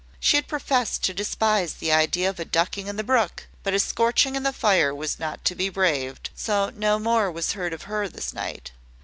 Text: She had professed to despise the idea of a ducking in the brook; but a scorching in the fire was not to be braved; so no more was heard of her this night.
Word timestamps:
She 0.19 0.35
had 0.37 0.47
professed 0.47 1.03
to 1.03 1.13
despise 1.13 1.73
the 1.75 1.91
idea 1.91 2.27
of 2.27 2.39
a 2.39 2.43
ducking 2.43 2.87
in 2.87 2.95
the 2.95 3.03
brook; 3.03 3.47
but 3.61 3.75
a 3.75 3.79
scorching 3.79 4.35
in 4.35 4.41
the 4.41 4.51
fire 4.51 4.95
was 4.95 5.19
not 5.19 5.45
to 5.45 5.53
be 5.53 5.69
braved; 5.69 6.31
so 6.35 6.71
no 6.71 6.97
more 6.97 7.31
was 7.31 7.51
heard 7.53 7.71
of 7.71 7.83
her 7.83 8.09
this 8.09 8.33
night. 8.33 8.71